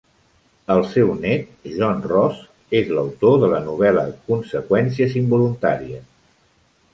[0.75, 2.39] El seu nét, John Ross,
[2.79, 6.11] és l'autor de la novel·la Conseqüències involuntàries.